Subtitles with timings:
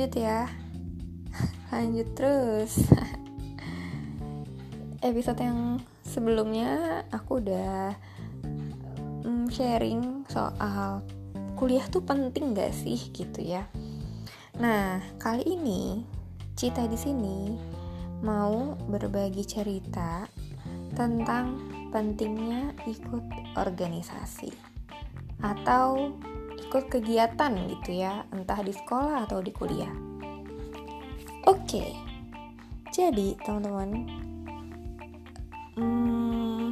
[0.00, 0.48] lanjut ya.
[1.68, 2.88] Lanjut terus.
[5.12, 7.92] Episode yang sebelumnya aku udah
[9.28, 11.04] mm, sharing soal
[11.52, 13.68] kuliah tuh penting gak sih gitu ya.
[14.56, 16.00] Nah kali ini
[16.56, 17.60] Cita di sini
[18.24, 20.24] mau berbagi cerita
[20.96, 21.60] tentang
[21.92, 24.48] pentingnya ikut organisasi
[25.44, 26.16] atau
[26.70, 29.90] ikut kegiatan gitu ya, entah di sekolah atau di kuliah.
[31.50, 31.98] Oke,
[32.94, 34.06] jadi teman-teman,
[35.74, 36.68] hmm,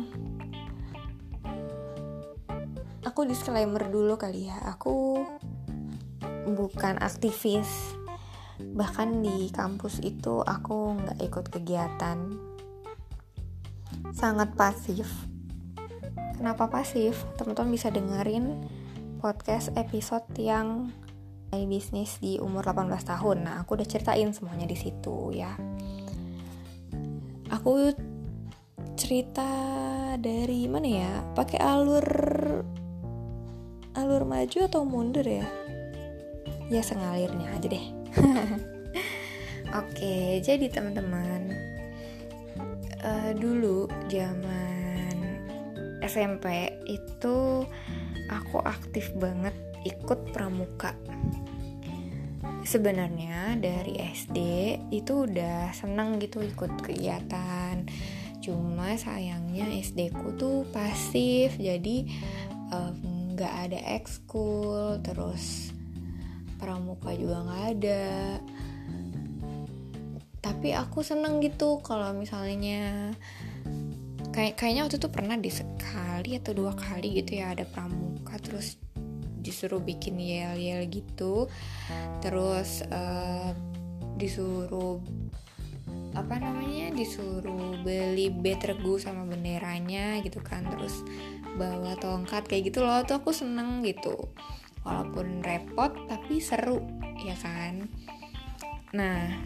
[3.03, 5.19] aku disclaimer dulu kali ya, aku
[6.47, 7.99] bukan aktivis,
[8.79, 12.39] bahkan di kampus itu aku nggak ikut kegiatan,
[14.15, 15.11] sangat pasif.
[16.39, 17.27] Kenapa pasif?
[17.35, 18.78] Teman-teman bisa dengerin
[19.19, 20.95] podcast episode yang
[21.51, 23.51] bisnis di umur 18 tahun.
[23.51, 25.59] Nah, aku udah ceritain semuanya di situ ya.
[27.51, 27.91] Aku
[28.95, 29.51] cerita
[30.23, 31.13] dari mana ya?
[31.35, 32.07] Pakai alur
[33.99, 35.47] alur maju atau mundur ya?
[36.71, 37.87] Ya sengalirnya aja deh.
[39.83, 41.51] Oke, jadi teman-teman
[43.03, 45.43] uh, dulu zaman
[46.07, 47.67] SMP itu
[48.29, 49.57] aku aktif banget
[49.89, 50.95] ikut pramuka.
[52.69, 54.39] Sebenarnya dari SD
[54.93, 57.89] itu udah seneng gitu ikut kegiatan.
[58.45, 62.05] Cuma sayangnya SD ku tuh pasif, jadi
[63.35, 65.73] nggak um, ada ekskul, terus
[66.61, 68.07] pramuka juga nggak ada.
[70.45, 73.13] Tapi aku seneng gitu kalau misalnya
[74.39, 78.08] kayak kayaknya waktu itu pernah di sekali atau dua kali gitu ya ada pramuka
[78.49, 78.81] terus
[79.45, 81.47] disuruh bikin yel yel gitu.
[82.25, 83.53] Terus uh,
[84.17, 84.99] disuruh
[86.17, 90.65] apa namanya disuruh beli bed regu sama benderanya gitu kan.
[90.67, 91.05] Terus
[91.61, 93.05] bawa tongkat kayak gitu loh.
[93.05, 94.17] Tuh aku seneng gitu.
[94.83, 96.81] Walaupun repot tapi seru
[97.21, 97.87] ya kan?
[98.97, 99.37] Nah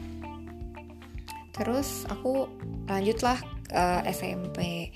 [1.52, 2.48] terus aku
[2.88, 3.36] lanjutlah
[3.76, 4.88] uh, SMP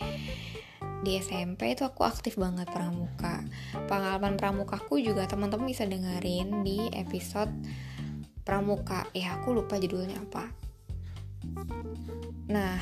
[1.05, 3.45] di SMP itu aku aktif banget pramuka.
[3.91, 7.53] Pengalaman pramukaku juga teman-teman bisa dengerin di episode
[8.47, 9.05] pramuka.
[9.13, 10.49] Ya aku lupa judulnya apa.
[12.49, 12.81] Nah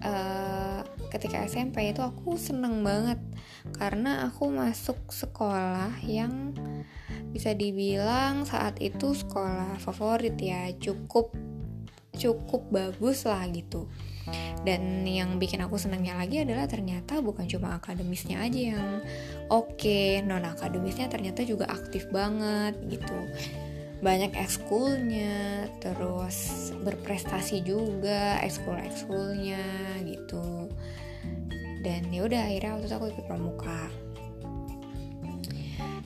[0.00, 0.80] uh,
[1.12, 3.20] ketika SMP itu aku seneng banget
[3.76, 6.56] karena aku masuk sekolah yang
[7.30, 10.72] bisa dibilang saat itu sekolah favorit ya.
[10.80, 11.36] Cukup
[12.20, 13.88] cukup bagus lah gitu
[14.60, 18.88] dan yang bikin aku senangnya lagi adalah ternyata bukan cuma akademisnya aja yang
[19.48, 23.16] oke okay, non akademisnya ternyata juga aktif banget gitu.
[24.00, 29.64] Banyak ekskulnya terus berprestasi juga ekskul ekskulnya
[30.04, 30.68] gitu.
[31.80, 33.80] Dan ya udah akhirnya waktu itu aku ikut pramuka.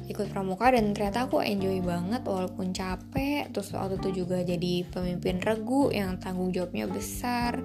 [0.05, 3.51] Ikut pramuka dan ternyata aku enjoy banget walaupun capek.
[3.51, 7.59] Terus waktu itu juga jadi pemimpin regu yang tanggung jawabnya besar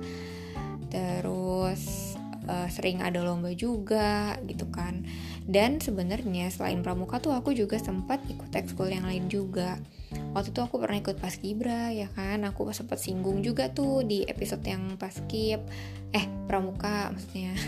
[0.90, 2.14] terus
[2.50, 5.06] uh, sering ada lomba juga gitu kan
[5.46, 9.78] dan sebenarnya selain pramuka tuh aku juga sempat ikut ekskul yang lain juga
[10.34, 14.66] waktu itu aku pernah ikut paskibra ya kan aku sempat singgung juga tuh di episode
[14.66, 15.62] yang paskib
[16.14, 17.54] eh pramuka maksudnya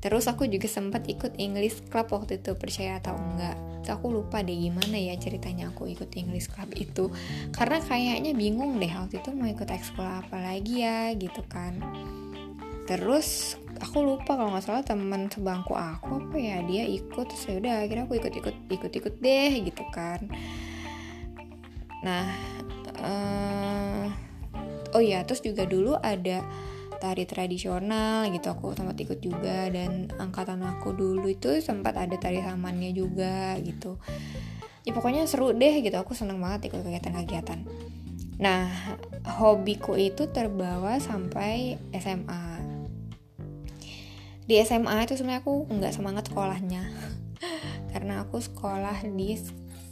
[0.00, 3.52] Terus aku juga sempat ikut English Club waktu itu percaya atau enggak.
[3.84, 7.12] Terus aku lupa deh gimana ya ceritanya aku ikut English Club itu.
[7.52, 11.76] Karena kayaknya bingung deh waktu itu mau ikut ekskul apa lagi ya gitu kan.
[12.90, 17.22] Terus aku lupa kalau nggak salah teman sebangku aku apa ya dia ikut.
[17.30, 20.26] Terus ya udah akhirnya aku ikut ikut ikut ikut deh gitu kan.
[22.02, 22.26] Nah,
[22.98, 24.10] uh,
[24.90, 26.42] oh ya terus juga dulu ada
[26.98, 29.70] tari tradisional gitu aku sempat ikut juga.
[29.70, 34.02] Dan angkatan aku dulu itu sempat ada tari samannya juga gitu.
[34.82, 35.94] Ya pokoknya seru deh gitu.
[35.94, 37.62] Aku seneng banget ikut kegiatan-kegiatan.
[38.42, 38.66] Nah
[39.38, 42.49] hobiku itu terbawa sampai SMA
[44.50, 46.82] di SMA itu sebenarnya aku nggak semangat sekolahnya.
[47.94, 49.38] Karena aku sekolah di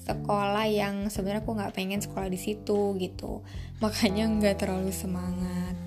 [0.02, 3.46] sekolah yang sebenarnya aku nggak pengen sekolah di situ gitu.
[3.78, 5.78] Makanya nggak terlalu semangat.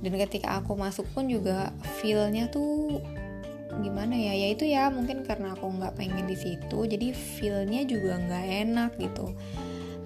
[0.00, 3.04] Dan ketika aku masuk pun juga feelnya tuh
[3.84, 4.32] gimana ya?
[4.32, 8.90] Ya itu ya mungkin karena aku nggak pengen di situ jadi feelnya juga nggak enak
[8.96, 9.36] gitu.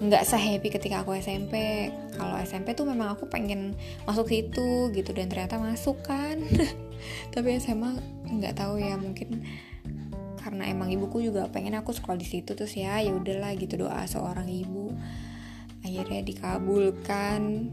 [0.02, 1.86] Nggak sehappy ketika aku SMP
[2.18, 6.42] kalau SMP tuh memang aku pengen masuk situ gitu dan ternyata masuk kan
[7.34, 7.98] tapi SMA
[8.28, 9.44] nggak tahu ya mungkin
[10.48, 14.08] karena emang ibuku juga pengen aku sekolah di situ terus ya ya udahlah gitu doa
[14.08, 14.96] seorang ibu.
[15.84, 17.68] Akhirnya dikabulkan.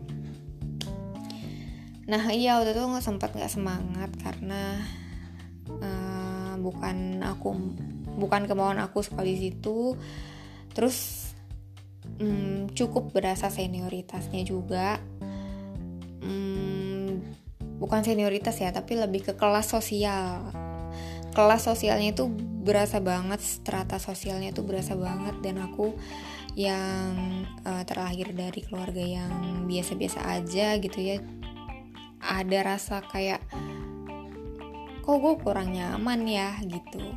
[2.05, 4.77] Nah iya waktu itu nggak sempat nggak semangat karena
[5.71, 7.55] uh, bukan aku
[8.19, 9.95] bukan kemauan aku sekolah di situ.
[10.75, 11.31] Terus
[12.19, 14.99] um, cukup berasa senioritasnya juga.
[16.19, 16.64] Um,
[17.77, 20.51] bukan senioritas ya tapi lebih ke kelas sosial.
[21.35, 22.31] Kelas sosialnya itu
[22.65, 25.93] berasa banget strata sosialnya itu berasa banget dan aku
[26.55, 31.19] yang uh, terlahir dari keluarga yang biasa-biasa aja gitu ya
[32.25, 33.43] ada rasa kayak
[35.05, 36.57] kok gue kurang nyaman ya?
[36.65, 37.13] gitu.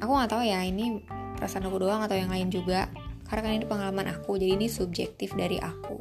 [0.00, 1.04] Aku nggak tahu ya ini
[1.36, 2.88] perasaan aku doang atau yang lain juga
[3.28, 6.00] karena kan ini pengalaman aku jadi ini subjektif dari aku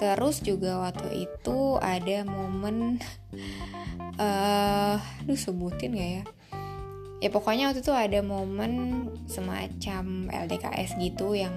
[0.00, 2.96] terus juga waktu itu ada momen
[4.16, 4.96] uh,
[5.28, 6.24] lu sebutin gak ya?
[7.20, 11.52] Ya pokoknya waktu itu ada momen semacam LDKS gitu yang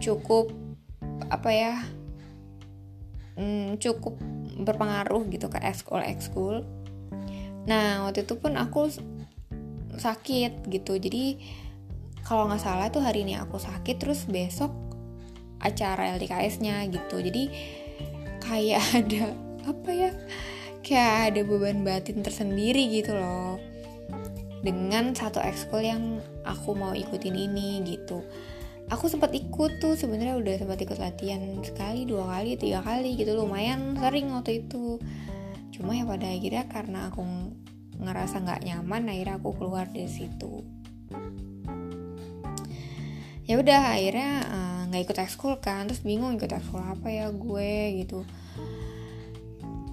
[0.00, 0.48] cukup
[1.28, 1.74] apa ya
[3.36, 4.16] hmm, cukup
[4.56, 6.64] berpengaruh gitu ke ekskul ekskul.
[7.68, 8.88] Nah waktu itu pun aku
[10.00, 10.96] sakit gitu.
[10.96, 11.36] Jadi
[12.24, 14.89] kalau nggak salah tuh hari ini aku sakit terus besok
[15.60, 17.20] acara LDKS-nya gitu.
[17.20, 17.44] Jadi
[18.40, 19.24] kayak ada
[19.68, 20.10] apa ya
[20.80, 23.60] kayak ada beban batin tersendiri gitu loh.
[24.60, 28.20] Dengan satu ekskul yang aku mau ikutin ini gitu.
[28.90, 33.38] Aku sempat ikut tuh sebenarnya udah sempat ikut latihan sekali dua kali tiga kali gitu.
[33.38, 34.98] Lumayan sering waktu itu.
[35.70, 37.22] Cuma ya pada akhirnya karena aku
[38.00, 40.66] ngerasa nggak nyaman akhirnya aku keluar dari situ.
[43.48, 48.02] Ya udah akhirnya eh, nggak ikut ekskul kan terus bingung ikut ekskul apa ya gue
[48.02, 48.26] gitu.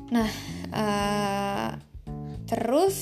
[0.09, 0.29] Nah
[0.73, 1.69] uh,
[2.49, 2.97] terus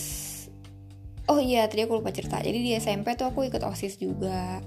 [1.32, 2.44] oh iya tadi aku lupa cerita.
[2.44, 4.60] Jadi di SMP tuh aku ikut osis juga.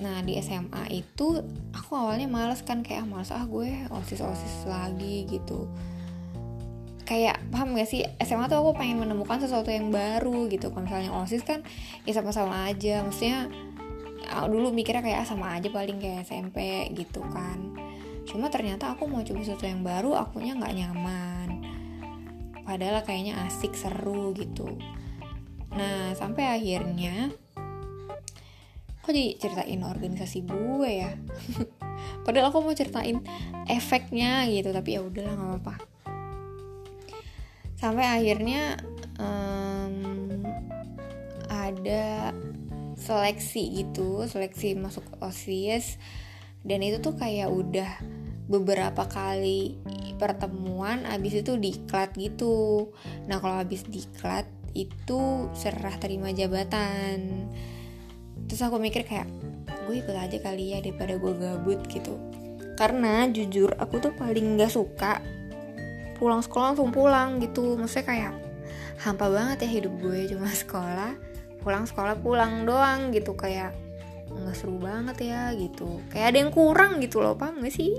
[0.00, 1.38] Nah di SMA itu
[1.70, 5.70] aku awalnya males kan kayak ah, males ah gue osis osis lagi gitu.
[7.06, 8.06] Kayak paham gak sih?
[8.22, 10.70] SMA tuh aku pengen menemukan sesuatu yang baru gitu.
[10.70, 11.62] Kalau misalnya osis kan
[12.06, 13.02] ya sama-sama aja.
[13.02, 13.50] Maksudnya
[14.30, 17.74] dulu mikirnya kayak ah, sama aja paling kayak SMP gitu kan.
[18.22, 21.48] Cuma ternyata aku mau coba sesuatu yang baru akunya nggak nyaman.
[22.62, 24.78] Padahal kayaknya asik seru gitu.
[25.74, 27.34] Nah sampai akhirnya
[29.00, 31.10] kok jadi ceritain organisasi gue ya?
[32.24, 33.18] Padahal aku mau ceritain
[33.66, 34.70] efeknya gitu.
[34.70, 35.74] Tapi ya udahlah nggak apa-apa.
[37.74, 38.76] Sampai akhirnya
[39.18, 40.44] um,
[41.48, 42.30] ada
[43.00, 45.96] seleksi gitu seleksi masuk osis
[46.60, 47.88] dan itu tuh kayak udah
[48.50, 49.80] beberapa kali
[50.20, 52.90] pertemuan abis itu diklat gitu.
[53.30, 54.44] Nah kalau abis diklat
[54.76, 57.48] itu serah terima jabatan.
[58.50, 59.30] Terus aku mikir kayak
[59.86, 62.18] gue ikut aja kali ya daripada gue gabut gitu.
[62.76, 65.22] Karena jujur aku tuh paling gak suka
[66.20, 67.78] pulang sekolah langsung pulang gitu.
[67.78, 68.32] Maksudnya kayak
[69.00, 71.29] hampa banget ya hidup gue cuma sekolah
[71.60, 73.76] pulang sekolah pulang doang gitu kayak
[74.30, 76.00] nggak seru banget ya gitu.
[76.08, 77.98] Kayak ada yang kurang gitu loh paham gak sih?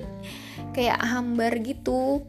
[0.71, 2.23] Kayak hambar gitu.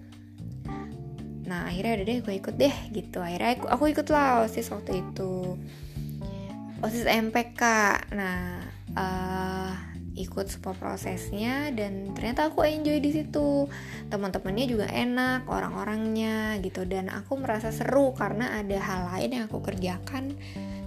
[1.46, 3.18] Nah akhirnya udah deh gue ikut deh gitu.
[3.22, 5.54] Akhirnya aku, aku ikut lah osis waktu itu.
[6.82, 7.62] Osis MPK
[8.10, 8.58] nah
[8.98, 13.68] uh, ikut semua prosesnya dan ternyata aku enjoy di situ.
[14.12, 16.84] Teman-temannya juga enak orang-orangnya gitu.
[16.84, 20.36] Dan aku merasa seru karena ada hal lain yang aku kerjakan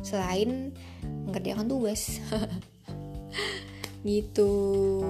[0.06, 0.74] selain
[1.26, 2.02] mengerjakan tugas.
[4.06, 5.02] Gitu.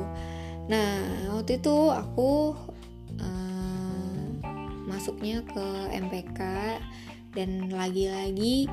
[0.72, 1.04] Nah
[1.36, 2.56] waktu itu aku
[3.20, 4.24] uh,
[4.88, 6.40] masuknya ke MPK
[7.36, 8.72] dan lagi-lagi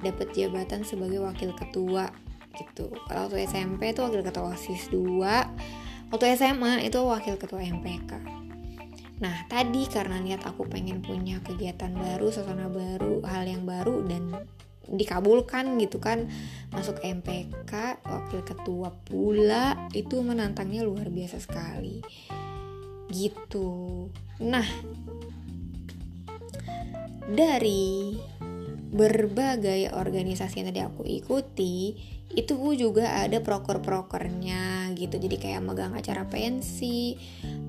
[0.00, 2.14] dapat jabatan sebagai wakil ketua
[2.56, 2.90] gitu.
[3.06, 5.80] Kalau waktu SMP itu wakil ketua OSIS 2
[6.10, 8.12] waktu SMA itu wakil ketua MPK
[9.20, 14.32] nah tadi karena niat aku pengen punya kegiatan baru suasana baru hal yang baru dan
[14.90, 16.26] dikabulkan gitu kan
[16.74, 22.02] masuk MPK wakil ketua pula itu menantangnya luar biasa sekali.
[23.06, 24.10] Gitu.
[24.42, 24.66] Nah
[27.30, 28.18] dari
[28.90, 31.94] berbagai organisasi yang tadi aku ikuti
[32.30, 35.18] itu juga ada proker-prokernya gitu.
[35.18, 37.18] Jadi kayak megang acara pensi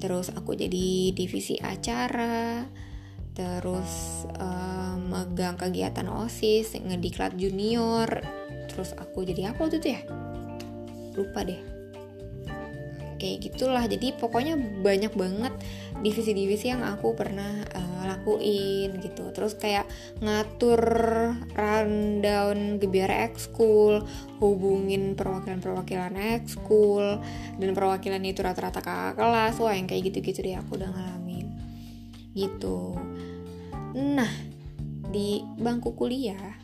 [0.02, 2.66] terus aku jadi divisi acara
[3.32, 8.10] terus uh, megang kegiatan osis ngediklat junior
[8.68, 10.02] terus aku jadi apa itu ya?
[11.16, 11.71] Lupa deh
[13.22, 13.86] kayak gitulah.
[13.86, 15.54] Jadi pokoknya banyak banget
[16.02, 19.30] divisi-divisi yang aku pernah uh, lakuin gitu.
[19.30, 19.86] Terus kayak
[20.18, 20.82] ngatur
[21.54, 24.02] rundown gebiar ekskul
[24.42, 27.22] hubungin perwakilan-perwakilan ekskul
[27.62, 29.62] dan perwakilan itu rata-rata kakak kelas.
[29.62, 31.46] Wah yang kayak gitu-gitu deh aku udah ngalamin.
[32.34, 32.98] Gitu.
[33.94, 34.50] Nah
[35.12, 36.58] di bangku kuliah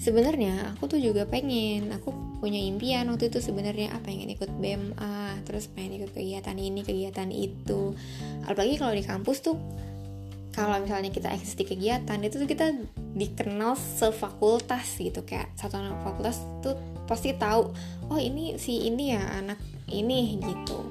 [0.00, 1.92] sebenarnya aku tuh juga pengen.
[2.00, 6.80] Aku punya impian waktu itu sebenarnya apa pengen ikut BMA terus pengen ikut kegiatan ini
[6.80, 7.92] kegiatan itu.
[8.48, 9.60] Apalagi kalau di kampus tuh
[10.50, 12.74] kalau misalnya kita eksis di kegiatan itu tuh kita
[13.14, 16.74] dikenal sefakultas gitu kayak satu anak fakultas tuh
[17.06, 17.70] pasti tahu
[18.10, 19.60] oh ini si ini ya anak
[19.92, 20.90] ini gitu.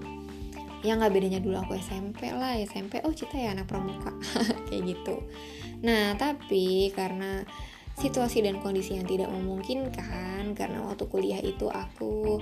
[0.80, 4.16] Ya nggak bedanya dulu aku SMP lah SMP oh cita ya anak pramuka
[4.72, 5.26] kayak gitu.
[5.84, 7.44] Nah tapi karena
[8.00, 12.40] situasi dan kondisi yang tidak memungkinkan karena waktu kuliah itu aku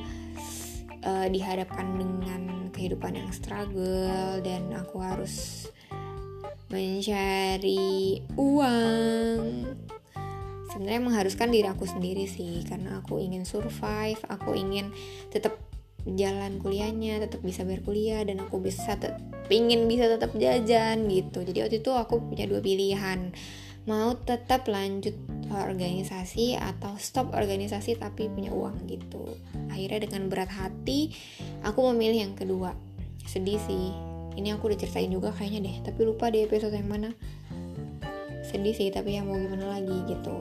[1.01, 5.65] uh, dihadapkan dengan kehidupan yang struggle dan aku harus
[6.69, 9.41] mencari uang.
[10.69, 14.93] Sebenarnya mengharuskan diri aku sendiri sih karena aku ingin survive aku ingin
[15.33, 15.57] tetap
[16.05, 21.41] jalan kuliahnya tetap bisa berkuliah dan aku bisa tetap ingin bisa tetap jajan gitu.
[21.41, 23.33] Jadi waktu itu aku punya dua pilihan
[23.87, 25.15] mau tetap lanjut
[25.51, 29.23] organisasi atau stop organisasi tapi punya uang gitu.
[29.71, 31.13] Akhirnya dengan berat hati
[31.63, 32.75] aku memilih yang kedua.
[33.23, 33.91] Sedih sih.
[34.37, 37.09] Ini aku udah ceritain juga kayaknya deh tapi lupa di episode yang mana.
[38.45, 40.37] Sedih sih tapi yang mau gimana lagi gitu.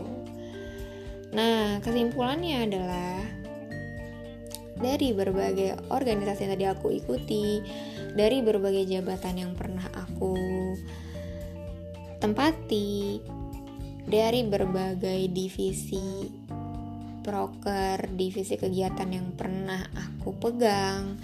[1.33, 3.19] Nah kesimpulannya adalah
[4.77, 7.65] dari berbagai organisasi yang tadi aku ikuti
[8.13, 10.37] dari berbagai jabatan yang pernah aku
[12.21, 13.21] tempati
[14.07, 16.31] dari berbagai divisi
[17.27, 21.19] proker, divisi kegiatan yang pernah aku pegang,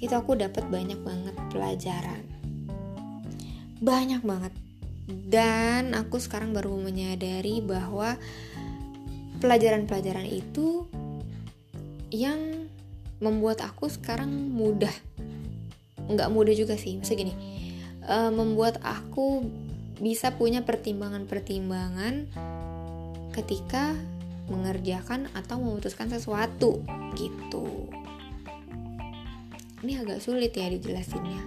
[0.00, 2.24] itu aku dapat banyak banget pelajaran.
[3.84, 4.52] Banyak banget.
[5.06, 8.16] Dan aku sekarang baru menyadari bahwa
[9.44, 10.88] pelajaran-pelajaran itu
[12.08, 12.70] yang
[13.20, 14.92] membuat aku sekarang mudah.
[16.08, 17.34] Nggak mudah juga sih, maksudnya gini.
[18.02, 19.46] Uh, membuat aku
[20.00, 22.30] bisa punya pertimbangan-pertimbangan
[23.32, 23.96] ketika
[24.48, 26.84] mengerjakan atau memutuskan sesuatu
[27.16, 27.88] gitu.
[29.82, 31.42] Ini agak sulit ya dijelasinnya.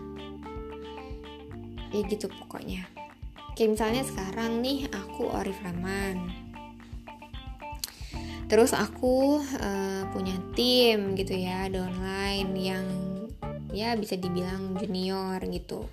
[1.95, 2.83] Ya gitu pokoknya.
[3.55, 6.27] Kayak misalnya sekarang nih aku Orif Rahman.
[8.45, 12.85] Terus aku uh, punya tim gitu ya, di online yang
[13.73, 15.87] ya bisa dibilang junior gitu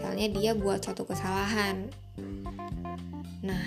[0.00, 1.92] misalnya dia buat suatu kesalahan.
[3.44, 3.66] Nah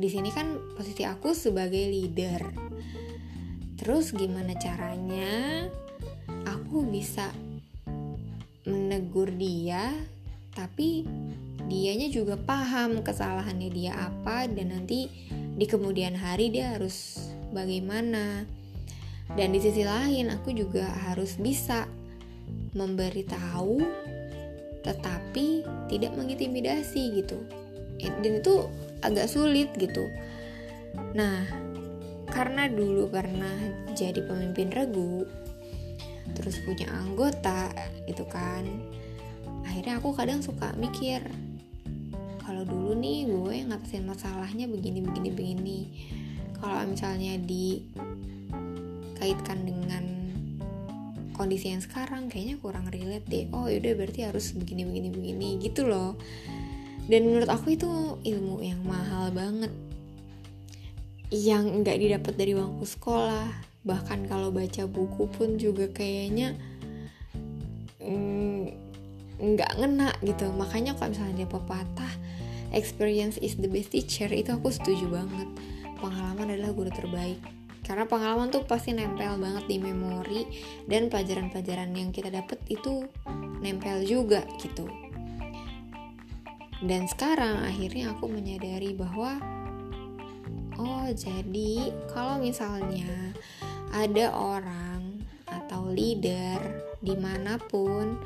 [0.00, 2.48] di sini kan posisi aku sebagai leader.
[3.76, 5.68] Terus gimana caranya
[6.48, 7.28] aku bisa
[8.64, 9.92] menegur dia
[10.56, 11.04] tapi
[11.68, 15.12] dianya juga paham kesalahannya dia apa dan nanti
[15.60, 17.20] di kemudian hari dia harus
[17.52, 18.48] bagaimana.
[19.36, 21.84] Dan di sisi lain aku juga harus bisa
[22.72, 24.08] memberitahu
[24.82, 27.38] tetapi tidak mengintimidasi gitu.
[28.00, 28.68] Dan itu
[29.04, 30.08] agak sulit gitu.
[31.16, 31.44] Nah
[32.30, 33.58] karena dulu pernah
[33.98, 35.26] jadi pemimpin regu
[36.30, 37.74] terus punya anggota
[38.06, 38.62] gitu kan
[39.66, 41.26] akhirnya aku kadang suka mikir
[42.50, 45.86] kalau dulu nih gue ngatasin masalahnya begini begini begini.
[46.58, 50.19] Kalau misalnya dikaitkan dengan
[51.40, 53.48] kondisi yang sekarang kayaknya kurang relate deh.
[53.56, 56.20] Oh yaudah berarti harus begini begini begini gitu loh.
[57.08, 57.88] Dan menurut aku itu
[58.20, 59.72] ilmu yang mahal banget.
[61.32, 63.48] Yang nggak didapat dari bangku sekolah.
[63.88, 66.60] Bahkan kalau baca buku pun juga kayaknya
[68.04, 68.76] mm,
[69.40, 70.52] nggak mm, ngena gitu.
[70.52, 72.12] Makanya kalau misalnya dia pepatah
[72.76, 75.48] experience is the best teacher itu aku setuju banget.
[75.96, 80.46] Pengalaman adalah guru terbaik karena pengalaman tuh pasti nempel banget di memori
[80.86, 83.08] dan pelajaran-pelajaran yang kita dapat itu
[83.60, 84.88] nempel juga gitu.
[86.80, 89.36] Dan sekarang akhirnya aku menyadari bahwa
[90.80, 93.36] oh jadi kalau misalnya
[93.92, 96.56] ada orang atau leader
[97.04, 98.16] di mana pun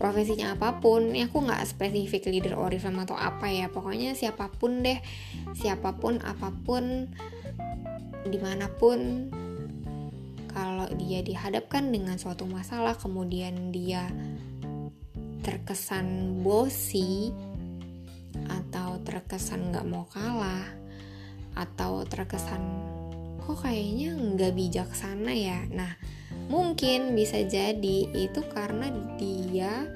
[0.00, 4.80] profesinya apa pun ini aku nggak spesifik leader oriflame atau apa ya pokoknya siapa pun
[4.80, 4.96] deh
[5.52, 7.12] siapa pun apa pun
[8.26, 9.30] di mana pun
[10.50, 14.10] kalau dia dihadapkan dengan suatu masalah kemudian dia
[15.40, 17.30] terkesan bosi
[18.50, 20.66] atau terkesan nggak mau kalah
[21.54, 22.60] atau terkesan
[23.40, 25.66] kok kayaknya nggak bijaksana ya?
[25.72, 25.98] Nah
[26.46, 29.86] mungkin bisa jadi itu karena dia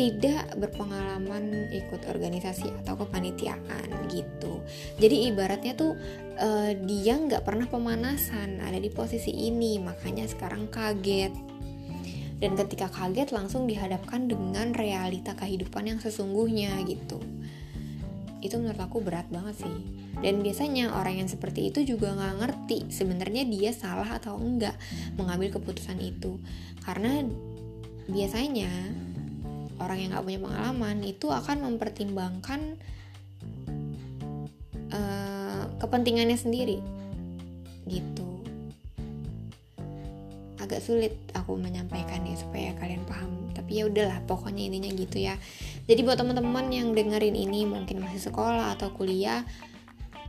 [0.00, 4.64] tidak berpengalaman ikut organisasi atau kepanitiaan gitu.
[4.96, 5.92] Jadi ibaratnya tuh
[6.40, 11.36] uh, dia nggak pernah pemanasan ada di posisi ini makanya sekarang kaget.
[12.40, 17.20] Dan ketika kaget langsung dihadapkan dengan realita kehidupan yang sesungguhnya gitu.
[18.40, 19.76] Itu menurut aku berat banget sih.
[20.24, 24.80] Dan biasanya orang yang seperti itu juga nggak ngerti sebenarnya dia salah atau enggak
[25.20, 26.40] mengambil keputusan itu.
[26.80, 27.20] Karena
[28.08, 28.72] biasanya
[29.80, 32.60] orang yang nggak punya pengalaman itu akan mempertimbangkan
[34.92, 36.78] uh, kepentingannya sendiri.
[37.88, 38.28] Gitu.
[40.60, 43.32] Agak sulit aku menyampaikannya supaya kalian paham.
[43.56, 45.34] Tapi ya udahlah pokoknya intinya gitu ya.
[45.88, 49.42] Jadi buat teman-teman yang dengerin ini mungkin masih sekolah atau kuliah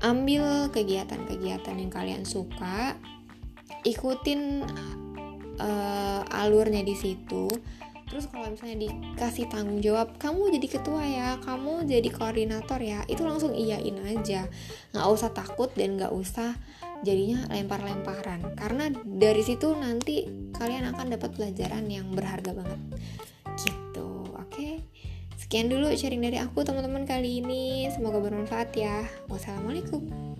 [0.01, 2.97] ambil kegiatan-kegiatan yang kalian suka
[3.85, 4.65] ikutin
[5.61, 7.45] uh, alurnya di situ
[8.11, 13.23] terus kalau misalnya dikasih tanggung jawab kamu jadi ketua ya kamu jadi koordinator ya itu
[13.23, 14.51] langsung iyain aja.
[14.91, 16.59] Nggak usah takut dan nggak usah
[17.07, 18.51] jadinya lempar-lemparan.
[18.59, 22.79] Karena dari situ nanti kalian akan dapat pelajaran yang berharga banget.
[23.55, 24.09] Gitu.
[24.35, 24.43] Oke?
[24.51, 24.73] Okay?
[25.51, 27.87] sekian dulu sharing dari aku teman-teman kali ini.
[27.91, 29.07] Semoga bermanfaat ya.
[29.27, 30.30] Wassalamualaikum